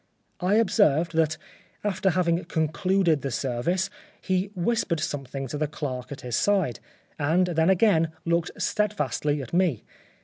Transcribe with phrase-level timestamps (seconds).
[0.39, 1.37] I observed that,
[1.83, 6.79] after having concluded the service, he whispered something to the clerk at his side,
[7.19, 9.83] and then again looked steadfastly at me.